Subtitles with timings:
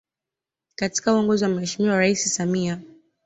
[0.75, 2.81] Katika uongozi wa Mheshimiwa Rais Samia